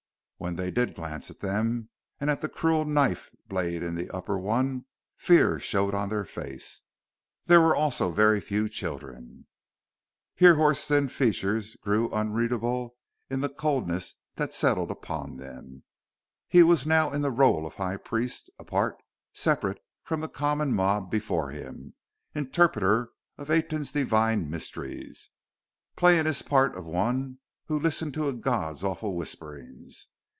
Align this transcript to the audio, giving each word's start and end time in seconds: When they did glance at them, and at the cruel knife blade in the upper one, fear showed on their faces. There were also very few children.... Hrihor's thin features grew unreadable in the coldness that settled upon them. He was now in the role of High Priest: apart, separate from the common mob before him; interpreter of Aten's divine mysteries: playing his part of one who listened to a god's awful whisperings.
When 0.43 0.55
they 0.55 0.71
did 0.71 0.95
glance 0.95 1.29
at 1.29 1.41
them, 1.41 1.89
and 2.19 2.27
at 2.27 2.41
the 2.41 2.49
cruel 2.49 2.83
knife 2.83 3.29
blade 3.47 3.83
in 3.83 3.93
the 3.93 4.09
upper 4.09 4.39
one, 4.39 4.85
fear 5.15 5.59
showed 5.59 5.93
on 5.93 6.09
their 6.09 6.25
faces. 6.25 6.81
There 7.45 7.61
were 7.61 7.75
also 7.75 8.09
very 8.09 8.41
few 8.41 8.67
children.... 8.67 9.45
Hrihor's 10.39 10.83
thin 10.83 11.09
features 11.09 11.75
grew 11.75 12.09
unreadable 12.09 12.95
in 13.29 13.41
the 13.41 13.49
coldness 13.49 14.15
that 14.37 14.51
settled 14.51 14.89
upon 14.89 15.37
them. 15.37 15.83
He 16.47 16.63
was 16.63 16.87
now 16.87 17.11
in 17.11 17.21
the 17.21 17.29
role 17.29 17.67
of 17.67 17.75
High 17.75 17.97
Priest: 17.97 18.49
apart, 18.57 18.95
separate 19.33 19.77
from 20.01 20.21
the 20.21 20.27
common 20.27 20.73
mob 20.73 21.11
before 21.11 21.51
him; 21.51 21.93
interpreter 22.33 23.11
of 23.37 23.51
Aten's 23.51 23.91
divine 23.91 24.49
mysteries: 24.49 25.29
playing 25.95 26.25
his 26.25 26.41
part 26.41 26.75
of 26.75 26.85
one 26.87 27.37
who 27.65 27.79
listened 27.79 28.15
to 28.15 28.27
a 28.27 28.33
god's 28.33 28.83
awful 28.83 29.15
whisperings. 29.15 30.07